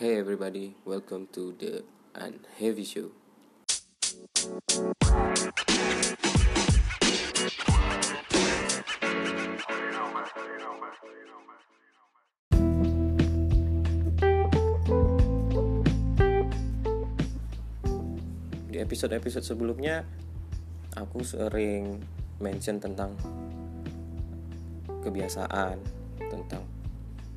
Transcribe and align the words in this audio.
Hey 0.00 0.16
everybody, 0.16 0.72
welcome 0.88 1.28
to 1.36 1.52
the 1.60 1.84
Unheavy 2.16 2.88
Show. 2.88 3.12
Di 18.72 18.80
episode-episode 18.80 19.44
sebelumnya, 19.44 20.08
aku 20.96 21.20
sering 21.20 22.00
mention 22.40 22.80
tentang 22.80 23.20
kebiasaan, 25.04 25.76
tentang 26.32 26.64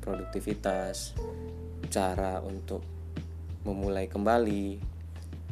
produktivitas, 0.00 1.12
cara 1.88 2.40
untuk 2.44 2.84
memulai 3.64 4.06
kembali, 4.06 4.94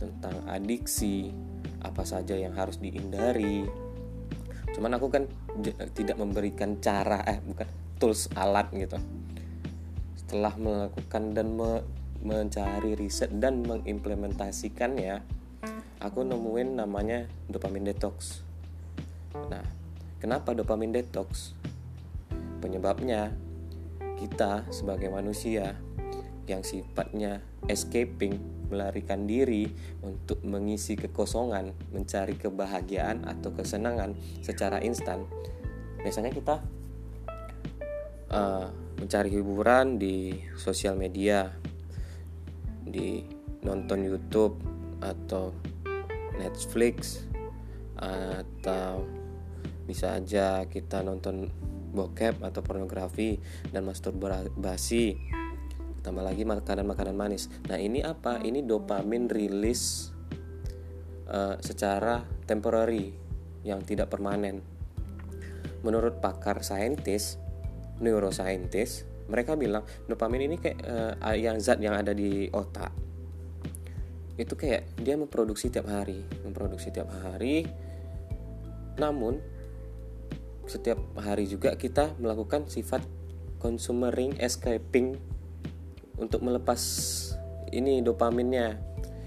tentang 0.03 0.43
adiksi, 0.51 1.31
apa 1.83 2.03
saja 2.03 2.35
yang 2.35 2.55
harus 2.59 2.83
dihindari. 2.83 3.67
Cuman 4.75 4.99
aku 4.99 5.07
kan 5.13 5.31
tidak 5.95 6.19
memberikan 6.19 6.83
cara 6.83 7.23
eh 7.29 7.39
bukan 7.39 7.69
tools 8.03 8.27
alat 8.35 8.67
gitu. 8.75 8.99
Setelah 10.19 10.55
melakukan 10.59 11.37
dan 11.37 11.55
me 11.55 11.87
mencari 12.23 12.95
riset 12.95 13.35
dan 13.43 13.67
mengimplementasikannya, 13.67 15.27
aku 15.99 16.23
nemuin 16.23 16.79
namanya 16.79 17.27
dopamine 17.51 17.91
detox. 17.91 18.47
Nah, 19.51 19.67
kenapa 20.23 20.55
dopamine 20.55 21.03
detox? 21.03 21.59
Penyebabnya 22.63 23.35
kita 24.23 24.71
sebagai 24.71 25.11
manusia 25.11 25.75
yang 26.51 26.67
sifatnya 26.67 27.43
escaping, 27.71 28.39
melarikan 28.67 29.29
diri 29.29 29.71
untuk 30.03 30.43
mengisi 30.43 30.99
kekosongan, 30.99 31.71
mencari 31.95 32.35
kebahagiaan 32.35 33.23
atau 33.29 33.55
kesenangan 33.55 34.17
secara 34.43 34.83
instan. 34.83 35.23
Biasanya 36.03 36.35
kita 36.35 36.59
uh, 38.35 38.67
mencari 38.99 39.31
hiburan 39.31 40.03
di 40.03 40.35
sosial 40.59 40.99
media, 40.99 41.53
di 42.83 43.23
nonton 43.63 44.03
YouTube 44.03 44.59
atau 44.99 45.55
Netflix 46.39 47.23
atau 47.95 49.07
bisa 49.87 50.19
aja 50.19 50.67
kita 50.67 51.07
nonton 51.07 51.51
bokep 51.93 52.41
atau 52.43 52.65
pornografi 52.65 53.37
dan 53.71 53.85
masturbasi 53.85 55.19
tambah 56.03 56.21
lagi 56.21 56.43
makanan-makanan 56.43 57.15
manis. 57.15 57.47
Nah 57.71 57.79
ini 57.79 58.03
apa? 58.03 58.43
Ini 58.43 58.67
dopamin 58.67 59.31
rilis 59.31 60.11
uh, 61.31 61.57
secara 61.63 62.27
temporary 62.45 63.15
yang 63.63 63.87
tidak 63.87 64.11
permanen. 64.11 64.61
Menurut 65.87 66.19
pakar 66.19 66.67
saintis 66.67 67.39
neuroscientist 68.03 69.07
mereka 69.31 69.55
bilang 69.55 69.87
dopamin 70.11 70.51
ini 70.51 70.57
kayak 70.59 70.79
uh, 71.23 71.35
yang 71.39 71.63
zat 71.63 71.79
yang 71.79 71.95
ada 71.95 72.11
di 72.11 72.51
otak. 72.51 72.91
Itu 74.35 74.59
kayak 74.59 74.99
dia 74.99 75.15
memproduksi 75.15 75.71
tiap 75.71 75.87
hari 75.87 76.27
memproduksi 76.43 76.91
tiap 76.91 77.09
hari. 77.23 77.65
Namun 78.99 79.39
setiap 80.67 80.99
hari 81.19 81.47
juga 81.51 81.75
kita 81.75 82.15
melakukan 82.19 82.71
sifat 82.71 83.03
consumering 83.59 84.39
escaping 84.43 85.19
untuk 86.23 86.41
melepas 86.47 86.79
ini 87.75 87.99
dopaminnya. 88.01 88.79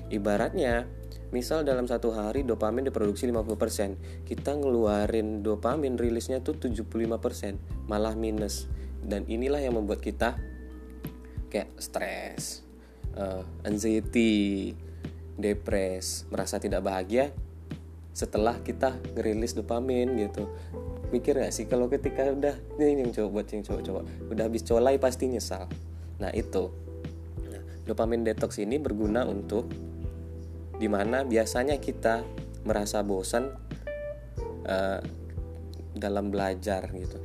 Ibaratnya 0.07 0.85
misal 1.33 1.65
dalam 1.65 1.89
satu 1.89 2.13
hari 2.13 2.45
dopamin 2.45 2.87
diproduksi 2.87 3.27
50% 3.27 4.23
kita 4.23 4.55
ngeluarin 4.55 5.41
dopamin 5.41 5.97
rilisnya 5.99 6.39
tuh 6.39 6.55
75% 6.55 7.89
malah 7.89 8.15
minus. 8.15 8.69
Dan 9.05 9.27
inilah 9.27 9.61
yang 9.61 9.77
membuat 9.77 10.01
kita 10.01 10.39
kayak 11.49 11.69
stres 11.77 12.65
uh, 13.19 13.45
anxiety 13.67 14.73
depres 15.35 16.25
merasa 16.31 16.57
tidak 16.57 16.81
bahagia 16.81 17.35
setelah 18.15 18.55
kita 18.63 18.95
ngerilis 19.13 19.53
dopamin 19.53 20.15
gitu. 20.15 20.47
Mikir 21.13 21.37
gak 21.37 21.53
sih 21.53 21.69
kalau 21.69 21.85
ketika 21.85 22.25
udah 22.31 22.55
ini 22.81 23.05
yang 23.05 23.13
coba 23.13 23.39
buat 23.39 23.47
yang 23.51 23.61
cowok-cowok 23.61 24.03
udah 24.33 24.43
habis 24.47 24.65
colai 24.65 24.97
pasti 24.97 25.29
nyesal 25.29 25.69
nah 26.21 26.31
itu. 26.31 26.71
Nah, 27.49 27.61
dopamin 27.87 28.23
detox 28.23 28.59
ini 28.61 28.79
berguna 28.79 29.23
untuk 29.27 29.67
di 30.75 30.87
mana 30.91 31.23
biasanya 31.23 31.79
kita 31.79 32.23
merasa 32.67 33.05
bosan 33.05 33.51
uh, 34.67 34.99
dalam 35.95 36.33
belajar 36.33 36.91
gitu. 36.91 37.19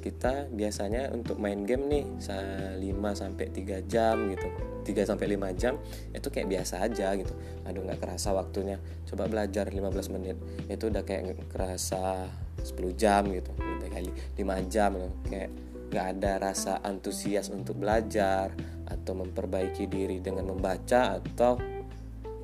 Kita 0.00 0.46
biasanya 0.46 1.10
untuk 1.10 1.42
main 1.42 1.66
game 1.66 1.90
nih 1.90 2.04
5 2.22 2.78
sampai 3.10 3.50
3 3.50 3.90
jam 3.90 4.30
gitu. 4.30 4.48
3 4.86 5.02
sampai 5.02 5.34
5 5.34 5.58
jam 5.58 5.74
itu 6.14 6.28
kayak 6.30 6.46
biasa 6.46 6.86
aja 6.86 7.10
gitu. 7.18 7.34
Aduh 7.66 7.82
nggak 7.82 7.98
kerasa 7.98 8.30
waktunya. 8.30 8.78
Coba 9.02 9.26
belajar 9.26 9.66
15 9.66 10.14
menit 10.14 10.38
itu 10.70 10.86
udah 10.86 11.02
kayak 11.02 11.50
kerasa 11.50 12.30
10 12.62 12.96
jam 12.98 13.22
gitu 13.30 13.52
lebih 13.54 13.90
kali 13.92 14.10
5 14.42 14.72
jam 14.72 14.90
loh 14.98 15.12
kayak 15.30 15.50
nggak 15.90 16.06
ada 16.18 16.32
rasa 16.42 16.82
antusias 16.82 17.48
untuk 17.50 17.78
belajar 17.78 18.52
atau 18.86 19.12
memperbaiki 19.18 19.86
diri 19.86 20.18
dengan 20.22 20.50
membaca 20.50 21.18
atau 21.18 21.58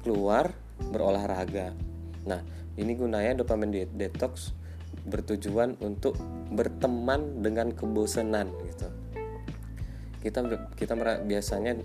keluar 0.03 0.51
berolahraga. 0.79 1.75
Nah 2.27 2.41
ini 2.79 2.93
gunanya 2.95 3.43
dopamine 3.43 3.87
detox 3.91 4.55
bertujuan 5.03 5.79
untuk 5.83 6.15
berteman 6.55 7.43
dengan 7.43 7.75
kebosanan 7.75 8.51
gitu. 8.67 8.89
Kita 10.23 10.39
kita 10.79 10.95
biasanya 11.27 11.79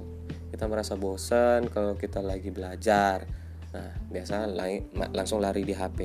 kita 0.53 0.65
merasa 0.69 0.93
bosan 0.93 1.69
kalau 1.73 1.97
kita 1.97 2.21
lagi 2.21 2.53
belajar. 2.53 3.25
Nah 3.73 3.89
biasa 4.09 4.49
langsung 5.13 5.41
lari 5.41 5.65
di 5.65 5.73
HP 5.73 5.99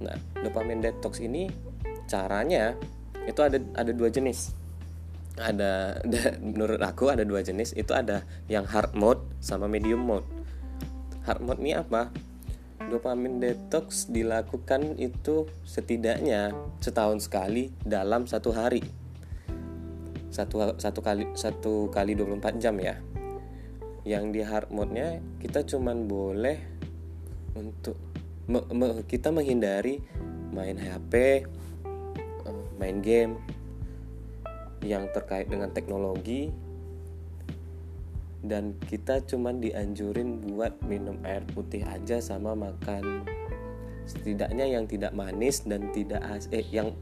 nah 0.00 0.16
dopamine 0.44 0.84
detox 0.84 1.24
ini 1.24 1.48
caranya 2.04 2.76
itu 3.24 3.40
ada 3.40 3.58
ada 3.74 3.90
dua 3.90 4.12
jenis 4.12 4.52
ada, 5.36 5.96
ada 6.04 6.20
menurut 6.40 6.80
aku 6.80 7.12
ada 7.12 7.22
dua 7.22 7.44
jenis 7.44 7.76
itu 7.76 7.92
ada 7.92 8.24
yang 8.48 8.64
hard 8.64 8.96
mode 8.96 9.22
sama 9.40 9.68
medium 9.68 10.02
mode 10.02 10.26
hard 11.24 11.42
mode 11.44 11.60
ini 11.60 11.76
apa 11.76 12.12
Dopamine 12.86 13.42
detox 13.42 14.06
dilakukan 14.06 14.94
itu 14.94 15.50
setidaknya 15.66 16.54
setahun 16.78 17.26
sekali 17.26 17.74
dalam 17.82 18.30
satu 18.30 18.54
hari. 18.54 18.84
Satu, 20.30 20.78
satu 20.78 21.00
kali 21.02 21.26
satu 21.34 21.90
kali 21.90 22.14
24 22.14 22.62
jam 22.62 22.78
ya. 22.78 23.02
Yang 24.06 24.24
di 24.30 24.40
hard 24.46 24.68
mode-nya 24.70 25.18
kita 25.42 25.66
cuman 25.66 26.06
boleh 26.06 26.62
untuk 27.58 27.98
me, 28.46 28.62
me, 28.70 29.02
kita 29.08 29.34
menghindari 29.34 29.98
main 30.54 30.78
HP, 30.78 31.42
eh, 31.42 32.62
main 32.78 33.02
game 33.02 33.34
yang 34.86 35.10
terkait 35.10 35.50
dengan 35.50 35.74
teknologi 35.74 36.54
dan 38.46 38.78
kita 38.86 39.26
cuman 39.26 39.58
dianjurin 39.58 40.54
buat 40.54 40.78
minum 40.86 41.18
air 41.26 41.42
putih 41.50 41.82
aja 41.82 42.22
sama 42.22 42.54
makan. 42.54 43.26
Setidaknya 44.06 44.70
yang 44.70 44.86
tidak 44.86 45.10
manis 45.18 45.66
dan 45.66 45.90
tidak 45.90 46.22
as 46.22 46.46
eh 46.54 46.62
yang 46.70 46.94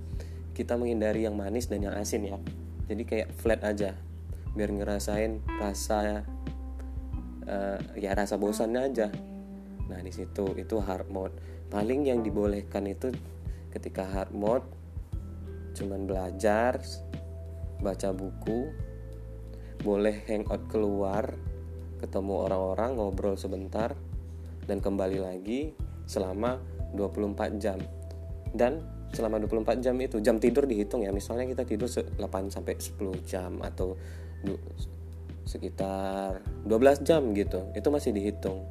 kita 0.56 0.80
menghindari 0.80 1.28
yang 1.28 1.36
manis 1.36 1.68
dan 1.68 1.84
yang 1.84 1.92
asin 1.92 2.24
ya. 2.24 2.40
Jadi 2.88 3.02
kayak 3.04 3.28
flat 3.36 3.60
aja 3.60 3.92
biar 4.54 4.70
ngerasain 4.70 5.42
rasa 5.60 6.24
uh, 7.44 7.78
ya 7.98 8.16
rasa 8.16 8.40
bosannya 8.40 8.80
aja. 8.80 9.08
Nah 9.90 10.00
di 10.00 10.14
situ 10.14 10.56
itu 10.56 10.80
hard 10.80 11.12
mode. 11.12 11.36
Paling 11.68 12.08
yang 12.08 12.24
dibolehkan 12.24 12.88
itu 12.88 13.12
ketika 13.74 14.06
hard 14.06 14.32
mode 14.32 14.64
cuman 15.74 16.06
belajar 16.06 16.78
baca 17.84 18.16
buku 18.16 18.72
boleh 19.84 20.24
hangout 20.24 20.64
keluar 20.72 21.36
ketemu 22.00 22.48
orang-orang 22.48 22.96
ngobrol 22.96 23.36
sebentar 23.36 23.92
dan 24.64 24.80
kembali 24.80 25.20
lagi 25.20 25.76
selama 26.08 26.56
24 26.96 27.60
jam. 27.60 27.76
Dan 28.54 28.80
selama 29.12 29.38
24 29.44 29.84
jam 29.84 29.96
itu 30.00 30.16
jam 30.24 30.40
tidur 30.40 30.64
dihitung 30.64 31.04
ya. 31.04 31.12
Misalnya 31.12 31.44
kita 31.44 31.68
tidur 31.68 31.88
8 31.88 32.16
sampai 32.48 32.80
10 32.80 33.28
jam 33.28 33.60
atau 33.60 33.96
sekitar 35.44 36.40
12 36.64 37.04
jam 37.04 37.20
gitu 37.36 37.68
itu 37.76 37.88
masih 37.92 38.10
dihitung. 38.16 38.64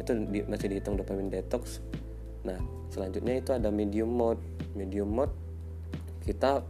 Itu 0.00 0.16
di, 0.32 0.40
masih 0.48 0.72
dihitung 0.72 0.96
dopamine 0.96 1.28
detox 1.28 1.84
nah 2.44 2.60
selanjutnya 2.92 3.40
itu 3.40 3.56
ada 3.56 3.72
medium 3.72 4.12
mode. 4.12 4.40
Medium 4.76 5.08
mode 5.08 5.32
kita 6.24 6.60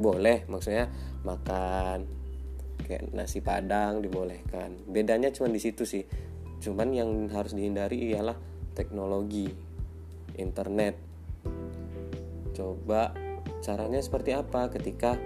boleh 0.00 0.48
maksudnya 0.48 0.88
makan 1.28 2.08
kayak 2.80 3.12
nasi 3.12 3.44
padang 3.44 4.00
dibolehkan. 4.00 4.74
Bedanya 4.88 5.28
cuma 5.30 5.52
di 5.52 5.60
situ 5.60 5.84
sih. 5.84 6.02
Cuman 6.64 6.90
yang 6.96 7.28
harus 7.30 7.52
dihindari 7.52 8.10
ialah 8.10 8.34
teknologi 8.72 9.52
internet. 10.40 10.96
Coba 12.56 13.12
caranya 13.60 14.00
seperti 14.00 14.32
apa 14.32 14.72
ketika 14.72 15.20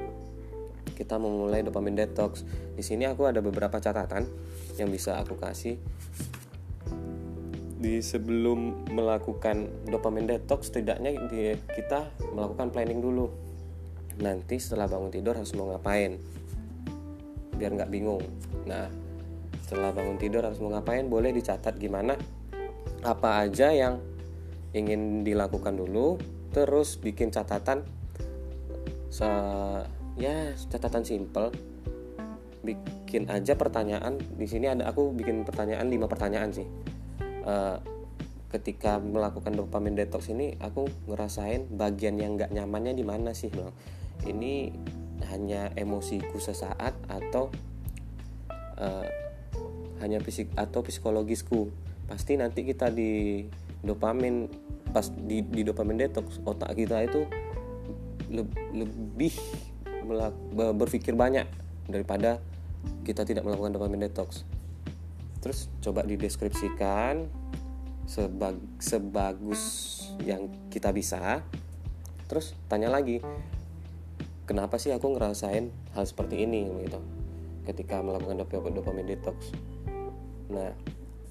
kita 0.94 1.16
memulai 1.18 1.62
dopamine 1.62 2.04
detox? 2.04 2.42
Di 2.74 2.82
sini 2.82 3.06
aku 3.06 3.26
ada 3.26 3.38
beberapa 3.38 3.78
catatan 3.78 4.26
yang 4.76 4.90
bisa 4.90 5.18
aku 5.22 5.38
kasih. 5.38 5.78
Di 7.78 8.00
sebelum 8.00 8.90
melakukan 8.92 9.88
dopamine 9.88 10.38
detox 10.38 10.68
setidaknya 10.72 11.16
kita 11.74 12.12
melakukan 12.32 12.72
planning 12.72 13.00
dulu 13.00 13.43
nanti 14.20 14.60
setelah 14.62 14.86
bangun 14.86 15.10
tidur 15.10 15.34
harus 15.34 15.54
mau 15.56 15.70
ngapain? 15.70 16.18
Biar 17.54 17.70
nggak 17.74 17.90
bingung. 17.90 18.22
Nah 18.66 18.90
setelah 19.64 19.90
bangun 19.96 20.20
tidur 20.20 20.44
harus 20.44 20.60
mau 20.60 20.70
ngapain? 20.70 21.06
Boleh 21.08 21.32
dicatat 21.32 21.78
gimana? 21.80 22.14
Apa 23.02 23.44
aja 23.46 23.72
yang 23.72 24.00
ingin 24.74 25.22
dilakukan 25.22 25.78
dulu 25.78 26.18
terus 26.50 26.98
bikin 26.98 27.30
catatan 27.30 27.86
se 29.10 29.26
ya 30.18 30.54
catatan 30.70 31.02
simple. 31.02 31.50
Bikin 32.64 33.28
aja 33.28 33.54
pertanyaan. 33.58 34.18
Di 34.18 34.46
sini 34.46 34.70
ada 34.70 34.88
aku 34.88 35.12
bikin 35.14 35.42
pertanyaan 35.44 35.90
lima 35.90 36.06
pertanyaan 36.06 36.50
sih. 36.52 36.68
Uh, 37.44 37.76
ketika 38.54 39.02
melakukan 39.02 39.58
dopamine 39.58 39.98
detox 39.98 40.30
ini 40.30 40.54
aku 40.62 40.86
ngerasain 41.10 41.66
bagian 41.74 42.14
yang 42.14 42.38
nggak 42.38 42.54
nyamannya 42.54 42.94
di 42.94 43.02
mana 43.02 43.34
sih 43.34 43.50
bang 43.50 43.74
ini 44.24 44.70
hanya 45.30 45.74
emosiku 45.74 46.38
sesaat 46.38 46.94
atau 47.10 47.50
uh, 48.78 49.06
hanya 50.02 50.22
fisik 50.22 50.50
atau 50.54 50.86
psikologisku. 50.86 51.70
Pasti 52.06 52.36
nanti 52.38 52.62
kita 52.62 52.92
di 52.92 53.44
dopamin 53.82 54.46
pas 54.94 55.10
di, 55.10 55.42
di 55.42 55.66
dopamine 55.66 56.06
detox 56.06 56.38
otak 56.46 56.70
kita 56.78 57.02
itu 57.02 57.26
le, 58.30 58.46
lebih 58.70 59.34
melak, 60.06 60.34
berpikir 60.54 61.18
banyak 61.18 61.48
daripada 61.90 62.38
kita 63.02 63.26
tidak 63.26 63.42
melakukan 63.42 63.74
dopamine 63.74 64.06
detox 64.06 64.46
terus 65.44 65.68
coba 65.84 66.06
dideskripsikan 66.08 67.28
sebag, 68.08 68.56
sebagus 68.80 69.62
yang 70.24 70.48
kita 70.72 70.88
bisa. 70.88 71.44
Terus 72.24 72.56
tanya 72.64 72.88
lagi 72.88 73.20
kenapa 74.44 74.80
sih 74.80 74.92
aku 74.92 75.16
ngerasain 75.16 75.72
hal 75.96 76.04
seperti 76.04 76.44
ini 76.44 76.68
gitu. 76.84 77.00
Ketika 77.64 78.04
melakukan 78.04 78.44
dopamine 78.44 79.08
detox. 79.08 79.52
Nah 80.52 80.72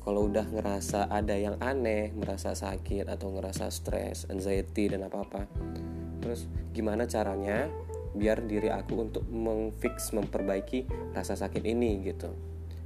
kalau 0.03 0.27
udah 0.27 0.43
ngerasa 0.51 1.07
ada 1.07 1.33
yang 1.39 1.55
aneh 1.63 2.11
merasa 2.11 2.51
sakit 2.51 3.07
atau 3.07 3.31
ngerasa 3.31 3.71
stres 3.71 4.27
anxiety 4.27 4.91
dan 4.91 5.07
apa 5.07 5.23
apa 5.23 5.41
terus 6.19 6.47
gimana 6.75 7.07
caranya 7.07 7.71
biar 8.11 8.43
diri 8.43 8.67
aku 8.67 8.99
untuk 9.09 9.23
memfix 9.31 10.13
memperbaiki 10.13 10.85
rasa 11.17 11.33
sakit 11.33 11.65
ini 11.65 12.03
gitu. 12.05 12.29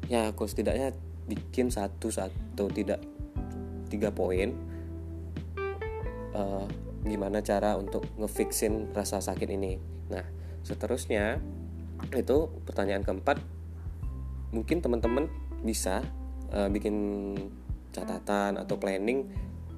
Ya 0.07 0.31
aku 0.31 0.47
setidaknya 0.47 0.95
bikin 1.27 1.67
satu 1.67 2.07
satu 2.07 2.71
tidak 2.71 3.03
tiga 3.91 4.15
poin 4.15 4.55
uh, 6.31 6.63
gimana 7.05 7.43
cara 7.45 7.77
untuk 7.77 8.05
ngefixin 8.17 8.93
rasa 8.95 9.21
sakit 9.21 9.49
ini 9.53 9.97
Nah, 10.11 10.23
seterusnya 10.63 11.39
itu 12.13 12.37
pertanyaan 12.63 13.03
keempat 13.03 13.41
mungkin 14.53 14.79
teman-teman 14.79 15.27
bisa 15.65 16.05
uh, 16.53 16.69
bikin 16.71 16.95
catatan 17.91 18.55
atau 18.61 18.77
planning 18.77 19.27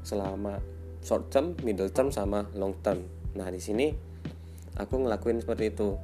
selama 0.06 0.60
short 1.01 1.31
term, 1.31 1.56
middle 1.63 1.89
term 1.89 2.13
sama 2.13 2.45
long 2.54 2.75
term. 2.83 3.07
Nah, 3.33 3.48
di 3.50 3.62
sini 3.62 3.89
aku 4.77 5.00
ngelakuin 5.00 5.42
seperti 5.42 5.74
itu. 5.74 5.95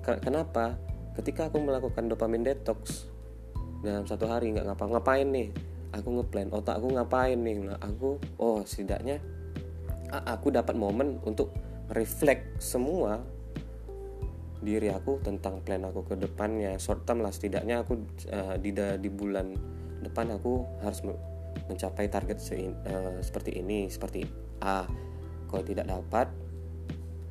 Kenapa? 0.00 0.80
Ketika 1.12 1.52
aku 1.52 1.60
melakukan 1.60 2.08
dopamine 2.08 2.46
detox 2.46 3.10
dalam 3.84 4.08
satu 4.08 4.30
hari 4.30 4.54
nggak 4.54 4.64
ngapa-ngapain 4.72 5.28
nih, 5.28 5.52
aku 5.92 6.08
ngeplan 6.22 6.48
otak 6.54 6.80
aku 6.80 6.88
ngapain 6.94 7.36
nih. 7.36 7.56
Nah, 7.68 7.76
aku 7.82 8.16
oh 8.40 8.64
setidaknya 8.64 9.20
aku 10.10 10.50
dapat 10.50 10.74
momen 10.74 11.22
untuk 11.22 11.54
reflect 11.94 12.58
semua 12.62 13.22
diri 14.60 14.92
aku 14.92 15.18
tentang 15.24 15.64
plan 15.64 15.82
aku 15.88 16.04
ke 16.04 16.14
depannya. 16.20 16.76
Short 16.76 17.08
term 17.08 17.24
lah 17.24 17.32
setidaknya 17.32 17.82
aku 17.82 17.96
uh, 18.28 18.56
di 18.60 18.70
di 18.76 19.08
bulan 19.08 19.56
depan 20.04 20.36
aku 20.36 20.64
harus 20.84 21.00
mencapai 21.66 22.08
target 22.12 22.38
se 22.40 22.54
uh, 22.60 23.18
seperti 23.24 23.56
ini 23.58 23.88
seperti 23.88 24.24
A. 24.60 24.84
Kalau 25.48 25.64
tidak 25.66 25.88
dapat 25.88 26.30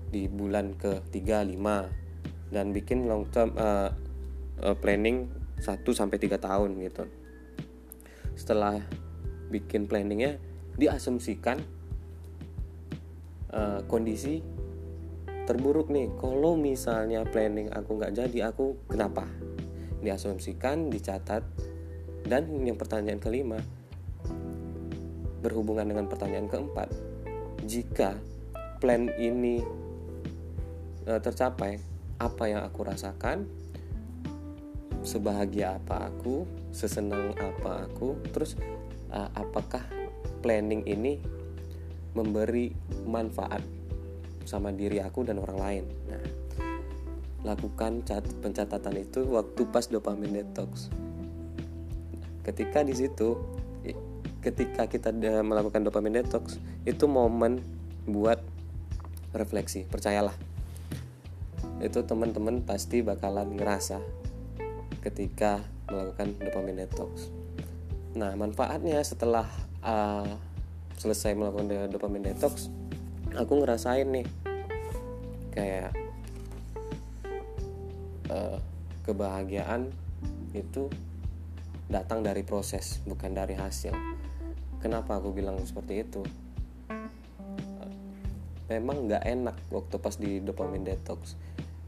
di 0.10 0.26
bulan 0.26 0.74
ke 0.76 1.06
3 1.14 1.46
5 1.46 2.50
dan 2.50 2.74
bikin 2.74 3.06
long 3.06 3.30
term 3.30 3.54
uh, 3.56 3.94
uh, 4.66 4.76
planning 4.82 5.30
1 5.62 5.86
sampai 5.86 6.18
3 6.18 6.42
tahun 6.42 6.82
gitu. 6.82 7.06
Setelah 8.34 8.82
bikin 9.54 9.86
planningnya 9.86 10.42
diasumsikan 10.80 11.62
uh, 13.54 13.82
kondisi 13.86 14.42
terburuk 15.50 15.90
nih. 15.90 16.14
Kalau 16.22 16.54
misalnya 16.54 17.26
planning 17.26 17.74
aku 17.74 17.98
nggak 17.98 18.14
jadi 18.14 18.54
aku 18.54 18.86
kenapa? 18.86 19.26
Diasumsikan 20.06 20.94
dicatat 20.94 21.42
dan 22.30 22.46
yang 22.62 22.78
pertanyaan 22.78 23.18
kelima 23.18 23.58
berhubungan 25.42 25.90
dengan 25.90 26.06
pertanyaan 26.06 26.46
keempat 26.46 26.94
jika 27.66 28.14
plan 28.78 29.10
ini 29.18 29.64
e, 31.08 31.12
tercapai 31.18 31.82
apa 32.22 32.44
yang 32.46 32.62
aku 32.62 32.86
rasakan? 32.86 33.50
Sebahagia 35.02 35.80
apa 35.80 36.12
aku? 36.12 36.44
Sesenang 36.70 37.34
apa 37.40 37.90
aku? 37.90 38.20
Terus 38.30 38.54
e, 39.10 39.20
apakah 39.34 39.84
planning 40.46 40.86
ini 40.86 41.39
memberi 42.18 42.74
manfaat 43.06 43.62
sama 44.46 44.74
diri 44.74 44.98
aku 44.98 45.22
dan 45.22 45.38
orang 45.38 45.58
lain. 45.62 45.84
Nah, 46.10 46.26
lakukan 47.46 48.04
cat 48.04 48.26
pencatatan 48.42 48.96
itu 48.98 49.24
waktu 49.30 49.62
pas 49.70 49.86
dopamine 49.88 50.42
detox. 50.42 50.90
Ketika 52.44 52.82
di 52.82 52.98
situ, 52.98 53.38
ketika 54.42 54.88
kita 54.90 55.14
melakukan 55.46 55.86
dopamine 55.86 56.26
detox, 56.26 56.58
itu 56.88 57.06
momen 57.06 57.62
buat 58.10 58.42
refleksi. 59.36 59.86
Percayalah, 59.86 60.34
itu 61.80 62.00
teman-teman 62.04 62.66
pasti 62.66 63.06
bakalan 63.06 63.54
ngerasa 63.54 64.02
ketika 65.06 65.62
melakukan 65.88 66.36
dopamine 66.42 66.90
detox. 66.90 67.30
Nah, 68.18 68.34
manfaatnya 68.34 69.00
setelah 69.06 69.46
uh, 69.86 70.49
selesai 71.00 71.32
melakukan 71.32 71.72
dopamine 71.88 72.36
detox, 72.36 72.68
aku 73.32 73.64
ngerasain 73.64 74.04
nih 74.04 74.28
kayak 75.56 75.96
uh, 78.28 78.60
kebahagiaan 79.08 79.88
itu 80.52 80.92
datang 81.88 82.20
dari 82.22 82.44
proses 82.44 83.00
bukan 83.08 83.32
dari 83.32 83.56
hasil. 83.56 83.96
Kenapa 84.84 85.18
aku 85.18 85.32
bilang 85.32 85.58
seperti 85.64 86.04
itu? 86.04 86.22
Memang 88.70 89.10
nggak 89.10 89.24
enak 89.26 89.58
waktu 89.74 89.96
pas 89.98 90.14
di 90.20 90.44
dopamine 90.44 90.84
detox. 90.84 91.40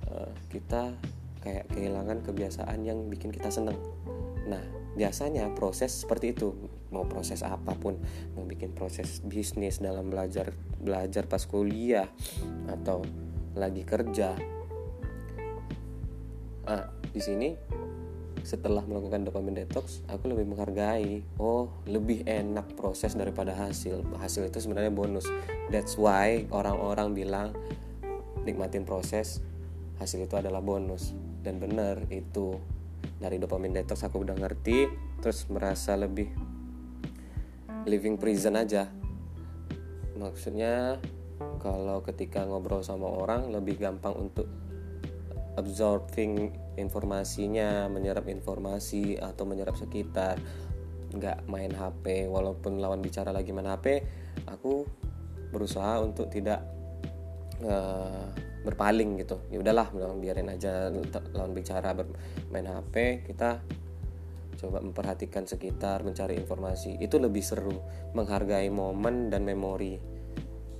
Uh, 0.08 0.32
kita 0.50 0.96
kayak 1.44 1.68
kehilangan 1.70 2.24
kebiasaan 2.24 2.88
yang 2.88 3.12
bikin 3.12 3.30
kita 3.30 3.52
seneng. 3.52 3.78
Nah 4.48 4.64
biasanya 4.96 5.52
proses 5.52 6.04
seperti 6.04 6.32
itu 6.36 6.56
mau 6.92 7.08
proses 7.08 7.42
apa 7.42 7.74
pun 7.74 7.98
mau 8.36 8.44
bikin 8.44 8.76
proses 8.76 9.24
bisnis 9.24 9.80
dalam 9.80 10.12
belajar 10.12 10.52
belajar 10.78 11.26
pas 11.26 11.42
kuliah 11.48 12.08
atau 12.68 13.02
lagi 13.56 13.84
kerja. 13.88 14.36
Ah 16.68 16.92
di 17.12 17.20
sini 17.20 17.50
setelah 18.42 18.82
melakukan 18.82 19.22
dopamine 19.22 19.64
detox 19.64 20.02
aku 20.10 20.34
lebih 20.34 20.50
menghargai 20.50 21.22
oh 21.38 21.70
lebih 21.86 22.28
enak 22.28 22.76
proses 22.76 23.16
daripada 23.16 23.56
hasil. 23.56 24.04
Hasil 24.20 24.52
itu 24.52 24.60
sebenarnya 24.60 24.92
bonus. 24.92 25.28
That's 25.72 25.96
why 25.96 26.46
orang-orang 26.52 27.16
bilang 27.16 27.48
nikmatin 28.44 28.84
proses 28.84 29.40
hasil 30.02 30.26
itu 30.26 30.36
adalah 30.36 30.60
bonus. 30.60 31.14
Dan 31.42 31.58
benar 31.58 32.06
itu 32.14 32.58
dari 33.22 33.38
dopamine 33.38 33.82
detox 33.82 34.02
aku 34.06 34.26
udah 34.26 34.38
ngerti 34.38 34.90
terus 35.22 35.46
merasa 35.54 35.94
lebih 35.94 36.34
living 37.86 38.18
prison 38.18 38.58
aja. 38.58 38.90
Maksudnya 40.18 41.02
kalau 41.58 42.06
ketika 42.06 42.46
ngobrol 42.46 42.86
sama 42.86 43.10
orang 43.10 43.50
lebih 43.50 43.82
gampang 43.82 44.14
untuk 44.18 44.46
absorbing 45.58 46.54
informasinya 46.80 47.92
menyerap 47.92 48.30
informasi 48.30 49.18
atau 49.18 49.44
menyerap 49.44 49.76
sekitar. 49.76 50.38
Nggak 51.12 51.44
main 51.52 51.74
HP 51.76 52.32
walaupun 52.32 52.80
lawan 52.80 53.04
bicara 53.04 53.36
lagi 53.36 53.52
main 53.52 53.68
HP 53.68 54.00
aku 54.48 54.88
berusaha 55.52 56.00
untuk 56.00 56.32
tidak 56.32 56.64
uh, 57.68 58.32
berpaling 58.64 59.20
gitu. 59.20 59.42
Ya 59.52 59.60
udahlah 59.60 59.92
biarin 60.16 60.48
aja 60.48 60.88
lawan 61.36 61.52
bicara 61.52 61.92
bermain 61.92 62.68
HP 62.70 63.28
kita 63.28 63.60
coba 64.62 64.78
memperhatikan 64.78 65.50
sekitar 65.50 66.06
mencari 66.06 66.38
informasi. 66.38 67.02
Itu 67.02 67.18
lebih 67.18 67.42
seru 67.42 67.82
menghargai 68.14 68.70
momen 68.70 69.34
dan 69.34 69.42
memori. 69.42 69.98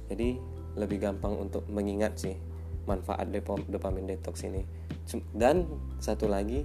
Jadi 0.06 0.38
lebih 0.78 1.02
gampang 1.02 1.34
untuk 1.42 1.66
mengingat 1.66 2.22
sih 2.22 2.38
manfaat 2.86 3.34
dopamin 3.66 4.06
detox 4.06 4.46
ini. 4.46 4.62
Dan 5.34 5.66
satu 5.98 6.30
lagi 6.30 6.62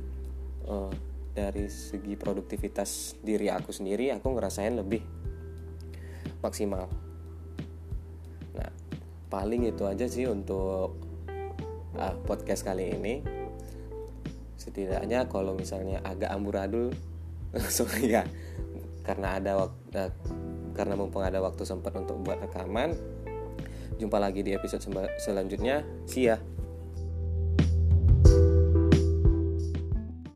uh, 0.69 0.93
dari 1.33 1.69
segi 1.73 2.17
produktivitas 2.17 3.21
diri 3.25 3.49
aku 3.49 3.73
sendiri 3.73 4.13
aku 4.13 4.37
ngerasain 4.37 4.77
lebih 4.77 5.01
maksimal. 6.45 6.85
Nah 8.57 8.71
paling 9.33 9.73
itu 9.73 9.89
aja 9.89 10.05
sih 10.05 10.29
untuk 10.29 11.01
uh, 11.97 12.15
podcast 12.29 12.63
kali 12.65 12.93
ini 12.93 13.15
setidaknya 14.57 15.29
kalau 15.29 15.57
misalnya 15.57 16.01
agak 16.03 16.33
amburadul 16.33 16.93
sorry 17.77 18.13
ya 18.17 18.25
karena 19.05 19.39
ada 19.39 19.53
waktu 19.57 20.11
karena 20.77 20.95
mumpung 20.99 21.25
ada 21.25 21.41
waktu 21.41 21.63
sempat 21.65 21.95
untuk 21.97 22.21
buat 22.21 22.43
rekaman 22.43 22.97
Jumpa 23.97 24.21
lagi 24.21 24.45
di 24.45 24.53
episode 24.53 24.85
selanjutnya. 25.17 25.81
See 26.05 26.29
ya. 26.29 26.37